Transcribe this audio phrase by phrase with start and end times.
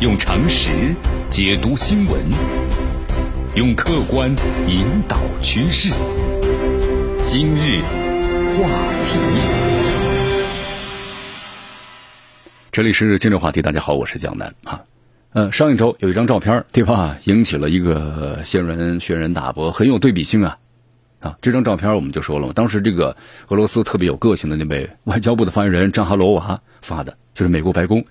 [0.00, 0.94] 用常识
[1.30, 2.20] 解读新闻，
[3.54, 4.28] 用客观
[4.68, 5.88] 引导趋势。
[7.22, 7.80] 今日
[8.50, 8.68] 话
[9.02, 9.18] 题，
[12.70, 13.62] 这里是今日话题。
[13.62, 14.82] 大家好，我是蒋楠啊。
[15.32, 17.16] 呃，上一周有一张照片，对吧？
[17.24, 20.58] 引起了一个轩然轩然大波，很有对比性啊。
[21.20, 23.16] 啊，这张照片我们就说了嘛，当时这个
[23.48, 28.04] 俄罗斯特别有个性的那位外交部的发言人扎哈罗娃发的，就是美国白宫，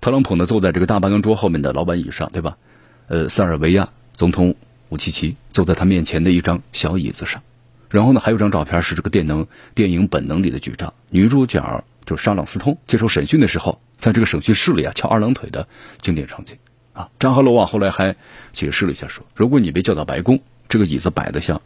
[0.00, 2.56] 特朗普呢坐在这个大办公桌后面的老板椅上，对吧？
[3.08, 4.54] 呃，塞尔维亚总统
[4.88, 7.42] 武契奇坐在他面前的一张小椅子上，
[7.90, 15.66] 然后呢，还有张照片是这个电能电影《本能》里的局长，女主角就是沙朗斯通接受审讯的时候，在这个审讯室里啊翘二郎腿的
[16.00, 16.56] 经典场景
[16.92, 17.08] 啊。
[17.18, 18.16] 扎哈罗娃后来还
[18.52, 21.60] 解释了一下说，如果你被叫到白宫，这个椅子摆得像。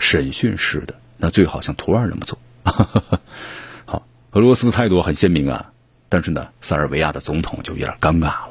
[0.00, 2.38] 审讯室的，那最好像图二那么做。
[3.84, 5.72] 好，俄罗斯的态度很鲜明啊，
[6.08, 8.50] 但是呢，塞尔维亚的总统就有点尴尬了。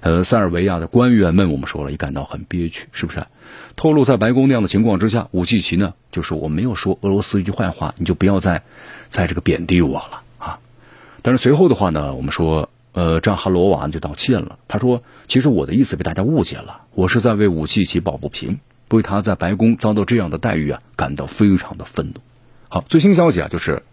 [0.00, 3.24] 呃，塞尔维亚的官员们，我们说了，也感到很憋屈，是不是？
[3.76, 8.62] 透露在白宫那样的情况之下，武契奇呢就说：“我没有说俄罗斯一句坏话，你就不要再
[9.08, 10.58] 在这个贬低我了啊。”
[11.22, 18.58] 但是随后的话呢，我们说，呃，扎哈罗娃就道歉了，他说：“其实我的意思被大家误解了，我是在为武契奇抱不平。”
[18.90, 22.14] 为他在白宫遭到这样的待遇啊，感到非常的愤怒。
[22.68, 23.84] 好，最新消息啊，就是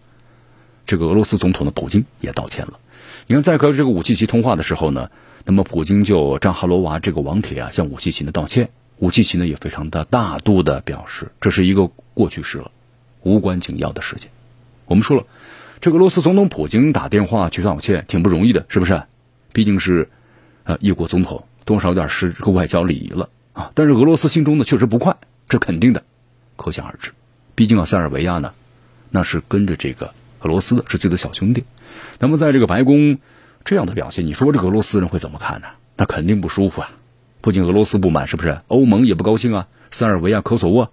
[0.88, 2.80] 这个俄罗斯总统的普京也道歉了。
[3.26, 5.10] 你看，在和这个武契奇通话的时候呢，
[5.44, 8.70] 那么普京就扎哈罗娃这个网帖啊，向武契奇呢道歉。
[8.96, 12.70] 武契奇呢也非常的大度的表示，这是一个过去式了，
[13.22, 14.30] 无关紧要的事情。
[14.86, 15.24] 我们说了，
[15.82, 19.02] 这个俄罗斯总统普京打电话去道歉挺不容易的，是不是？
[19.52, 20.08] 毕竟是
[20.64, 23.28] 呃一国总统，多少有点失这个外交礼仪了。
[23.52, 25.18] 啊，但是俄罗斯心中呢确实不快，
[25.50, 26.02] 这肯定的，
[26.56, 27.10] 可想而知。
[27.54, 28.54] 毕竟啊，塞尔维亚呢，
[29.10, 31.64] 那是跟着这个俄罗斯，是自己的小兄弟。
[32.18, 33.18] 那么在这个白宫
[33.64, 35.68] 这样的表现，你说这个俄罗斯人会怎么看呢？
[35.96, 36.90] 那肯定不舒服啊！
[37.40, 38.60] 不仅俄罗斯不满，是不是？
[38.68, 39.68] 欧盟也不高兴啊！
[39.90, 40.92] 塞尔维亚、科索沃，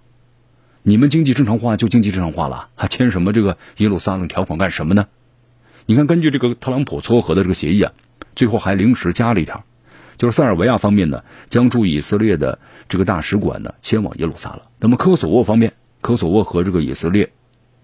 [0.82, 5.06] 你们经济正常化就经济正常化了，还签什么这个耶路撒冷条款干什么呢？
[5.86, 7.92] 你看，根据这个特朗普撮合的这个协议啊，
[8.34, 9.64] 最后还临时加了一条。
[10.18, 12.58] 就是塞尔维亚方面呢，将驻以色列的
[12.88, 14.62] 这个大使馆呢迁往耶路撒冷。
[14.80, 17.32] 那么科索沃方面，科索沃和这个以色列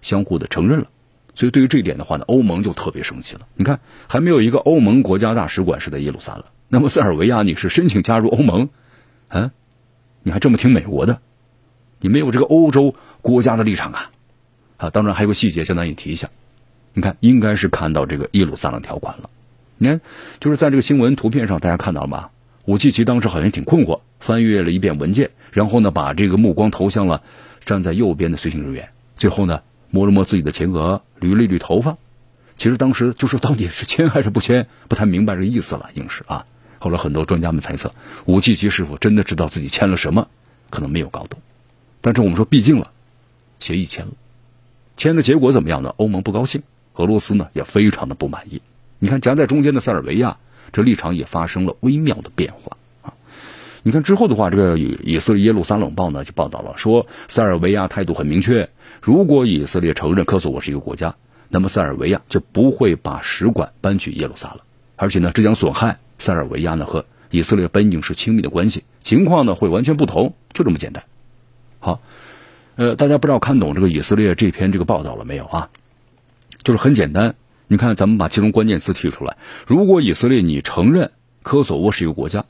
[0.01, 0.87] 相互的承认了。
[1.35, 3.47] 所以对于这一点的话呢，欧盟就特别生气了。
[3.55, 6.45] 你看，还没有一个欧盟国家大使馆是在耶路撒冷。
[6.69, 8.69] 那么塞尔维亚你是申请加入欧盟，
[9.29, 9.51] 啊，
[10.23, 11.21] 你还这么听美国的？
[12.01, 14.11] 你没有这个欧洲国家的立场啊？
[14.77, 16.29] 啊，当然还有个细节，相当于提一下。
[16.95, 19.31] 你看，应该是看到这个耶路撒冷条款了。
[19.79, 20.01] 你看，
[20.41, 22.29] 就是在这个新闻图片上，大家看到了吗？
[22.65, 27.23] 武契奇当时好像挺困惑，翻阅了一遍文件，然后呢，把这个目光投向了
[27.65, 31.97] 站在右边的随行人员，最后呢，摸了摸自己的前额，捋了捋头发。
[32.59, 36.47] 其实当时就是到底是签还是不签，不太明白这个意思了，硬是啊。
[36.81, 37.95] 后来很多专家们猜测，
[38.25, 40.27] 武契奇是否真的知道自己签了什么，
[40.71, 41.39] 可能没有搞懂。
[42.01, 42.91] 但是我们说，毕竟了，
[43.61, 44.13] 协议签了，
[44.97, 45.95] 签的结果怎么样呢？
[45.97, 46.63] 欧盟不高兴，
[46.95, 48.61] 俄罗斯呢也非常的不满意。
[48.99, 50.39] 你看，夹在中间的塞尔维亚，
[50.73, 53.15] 这立场也发生了微妙的变化啊！
[53.83, 58.69] 你看之后的话，这个以色列耶路撒冷报呢就报道了，说塞尔维亚态度很明确，
[59.03, 61.17] 如果以色列承认科索沃是一个国家，
[61.49, 64.61] 那么塞尔维亚就不会把使馆搬去耶路撒冷，
[64.95, 71.03] 而且呢，这将损害塞尔维亚呢和以色列本应是亲密的关系，情况呢会完全不同，就这么简单。
[71.81, 72.01] 好，
[72.77, 75.69] 呃，大家不知道看懂这个以色列这篇这个报道了没有啊？
[76.63, 77.35] 就是很简单。
[77.67, 79.37] 你看，咱们把其中关键词提出来。
[79.67, 81.11] 如果以色列你承认
[81.43, 82.45] 科索沃是一个国家，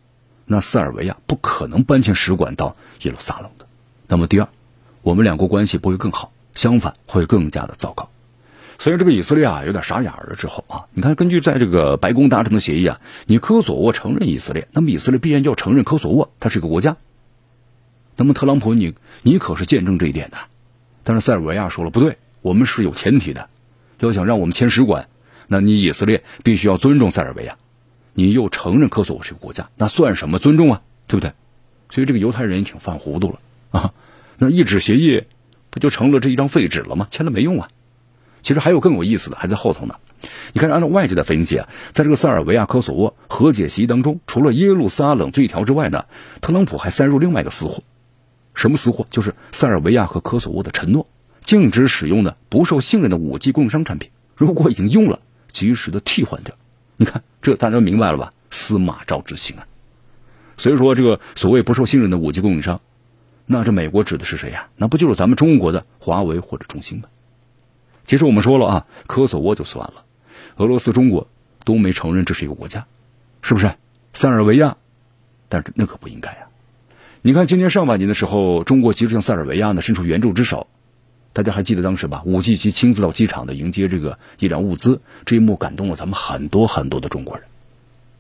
[0.45, 3.67] 那塞尔维亚不可能搬迁使馆到耶路撒冷的。
[4.09, 4.49] 那么第二，
[5.01, 8.09] 我们两国关系不会更好，相反会更加的糟糕。
[8.79, 10.35] 所以这个以色列啊有点傻眼了。
[10.37, 16.97] 之后啊，你看，根据在这个白宫达成的协议啊，你科索沃承认以色列，那么以色列必然就要承认科索沃，它是一个国家。
[18.17, 20.39] 那么特朗普，你你可是见证这一点的。
[21.05, 23.49] 但是塞尔维亚说了不对，我们是有前提的，
[24.01, 25.09] 要想让我们签使馆。
[25.47, 27.57] 那你以色列必须要尊重塞尔维亚，
[28.15, 30.83] 你又承认科索沃是一个国家，那算什么尊重啊？
[31.07, 31.33] 对不对？
[31.91, 33.39] 所以这个犹太人也挺犯糊涂了
[33.71, 33.93] 啊！
[34.39, 35.25] 那一纸协议
[35.73, 37.09] 不就成了这一张废纸了吗？
[37.11, 37.69] 签了没用啊！
[38.43, 39.97] 其实还有更有意思的，还在后头呢。
[40.53, 46.05] 你看，按照外界的分析啊，在这个塞尔维亚科索沃和解协议当中，除了耶路撒冷这一条之外呢，
[46.41, 47.83] 特朗普还塞入另外一个私货，
[48.55, 49.07] 什么私货？
[49.11, 51.09] 就是塞尔维亚和科索沃的承诺，
[51.41, 55.19] 禁止使用的不受信任的五 G 供应商产品，如果已经用了。
[55.53, 56.55] 及时的替换掉，
[56.97, 58.33] 你看这大家明白了吧？
[58.49, 59.67] 司马昭之心啊！
[60.57, 62.81] 所以说这个所谓不受信任的五 G 供应商，
[63.53, 64.69] 那这美国指的是谁呀？
[64.77, 67.05] 那不就是咱们中国的华为或者中兴吗？
[68.05, 70.05] 其实我们说了啊，科索沃就算了，
[70.57, 71.29] 俄罗斯、中国
[71.65, 72.87] 都没承认这是一个国家，
[73.43, 73.75] 是不是？
[74.15, 74.77] 塞尔维亚，
[75.49, 76.47] 但是那可不应该呀。
[77.21, 80.67] 你看今年上半年的时候，中国其实向塞尔维亚呢伸出援助之手，
[81.33, 82.23] 大家还记得当时吧？
[82.25, 87.45] 武契奇亲自到机场的迎接这个医疗物资，这一幕感动了咱们很多很多的中国人。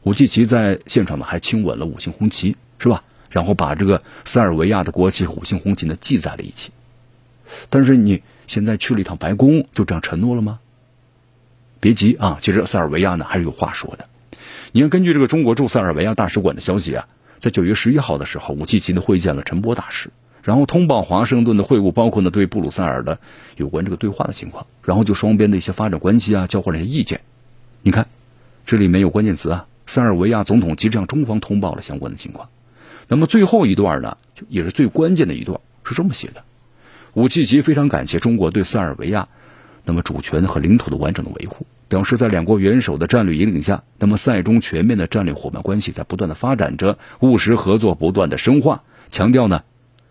[0.05, 3.02] 武契奇在现场呢还亲吻了五星红旗，是吧？
[3.32, 6.70] 然后把这个塞尔维亚的国旗和五星红旗呢系在了一起。
[7.69, 10.61] 但是你现在去了一趟白宫，就这样承诺了吗？
[11.81, 14.06] 别急啊，其实塞尔维亚呢还是有话说的。
[14.70, 17.08] 你看，根据这个中国驻塞尔维亚大使馆的消息啊，
[17.38, 20.11] 在九月十一号的时候，武契奇呢会见了陈波大使，
[20.43, 23.19] 然后通报华盛顿的会晤，包括呢对布鲁塞尔的
[23.56, 27.20] 有关这个对话的情况，然后就双边的一些发展关系啊，交换了一些意见。
[27.82, 28.06] 你看，
[28.64, 32.49] 这里面有关键词啊，塞尔维亚总统即将向中方通报了相关的情况。
[33.08, 34.16] 那么最后一段呢，
[34.49, 36.44] 也是最关键的一段，是这么写的：
[37.14, 39.28] 武契奇非常感谢中国对塞尔维亚
[39.84, 48.82] 那么主权和领土的完整的维护，表示在两国元首的战略引领下，那么塞中全面的战略伙伴关系在不断的发展着，务实合作不断的深化。
[49.10, 49.62] 强调呢，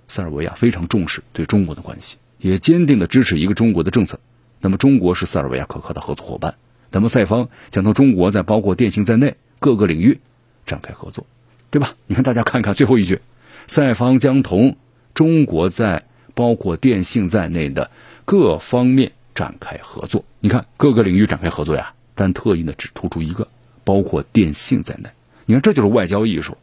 [0.08, 4.20] 塞尔维亚非常重视对中国的关系，也坚定的支持一个中国的政策。
[4.60, 6.56] 那么中国是塞尔维亚可靠的合作伙伴，
[6.92, 10.20] 那么塞方将同中国在包括电信在内各个领域
[10.68, 11.26] 展开合作。
[11.72, 11.96] 对吧？
[12.06, 13.22] 你看，大家看看最后一句，
[13.66, 14.76] 塞方将同
[15.14, 16.04] 中国在
[16.36, 17.90] 包括电信在内的
[18.26, 20.26] 各方面展开合作。
[20.42, 23.48] 你看各个领域展开合作呀，但特意呢只突出一个，
[23.86, 25.10] 包括电信在内。
[25.46, 26.58] 你看这就是外交艺术，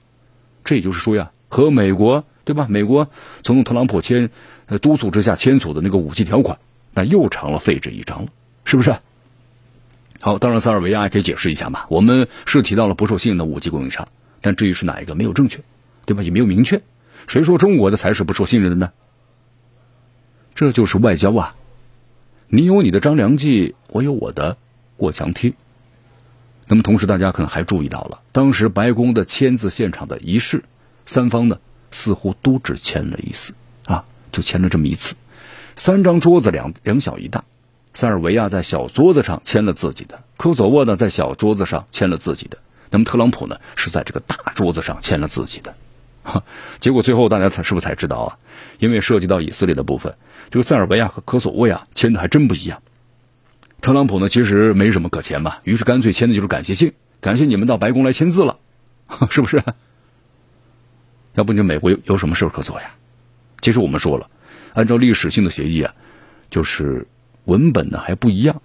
[0.65, 2.67] 这也就是说呀，和美国对吧？
[2.69, 3.09] 美国
[3.43, 4.31] 总统特朗普签
[4.67, 6.59] 呃督促之下签署的那个武器条款，
[6.93, 8.29] 那又成了废纸一张了，
[8.67, 8.95] 是不是？
[10.21, 14.09] 好，当然塞尔维亚也可以解释一下嘛，我们是提到了不受信任的武器供应商。
[14.41, 15.61] 但至于是哪一个没有正确，
[16.07, 16.23] 对吧？
[16.23, 16.83] 也没有明确，
[17.27, 18.93] 谁说中国的才是不受信任的呢？
[20.55, 21.55] 这就是外交啊！
[22.49, 24.57] 你有你的张良计，我有我的
[24.97, 25.55] 过墙梯。
[26.67, 30.65] 那么同时，大家可能还注意到了，当时白宫的签字现场的仪式，
[31.07, 31.59] 三方呢
[31.91, 33.55] 似乎都只签了一次
[33.87, 35.15] 啊，就签了这么一次，
[35.77, 37.45] 三张桌子两两小一大，
[37.95, 42.59] 塞尔维亚在小桌子上签了自己的，科索沃呢在小桌子上签了自己的。
[42.91, 45.75] 那么特朗普呢是在这个大桌子上签了自己的，
[46.81, 48.39] 结果最后大家才是不是才知道啊？
[48.79, 50.15] 因为涉及到以色列的部分，
[50.51, 52.83] 这个塞尔维亚和科索沃呀签的还真不一样。
[53.81, 58.59] 特朗普呢其实没什么可签吧，于是干脆签的就是感谢信，感谢你们到白宫来签字了，
[59.31, 59.63] 是不是？
[61.35, 62.91] 要不你美国有有什么事可做呀？
[63.61, 64.29] 其实我们说了，
[64.75, 65.95] 按照历史性的协议啊，
[66.51, 67.07] 就是
[67.45, 68.61] 文本呢还不一样。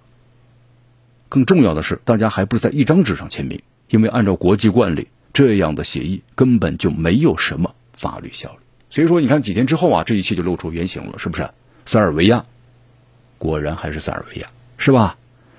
[1.28, 3.60] 更重要的是，大家还不是在一张纸上签名。
[3.88, 8.58] 因为按照国际惯例，这样的协议根本就没有什么法律效力。
[8.90, 11.50] 所以说，你看几天之后啊，这一切就露出原形了，是不是？
[11.86, 12.44] 塞尔维亚
[13.38, 14.48] 果然还是塞尔维亚，
[14.78, 15.16] 是吧？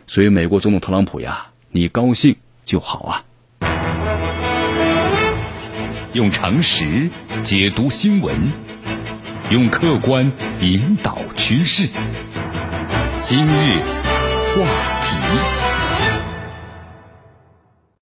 [0.07, 3.24] 所以美国总统特朗普呀，你高兴就好啊。
[6.13, 7.10] 用常识
[7.44, 8.33] 解读新闻，
[9.51, 10.31] 用客观
[10.62, 11.89] 引导趋势。
[13.19, 13.81] 今日
[14.56, 15.05] 话。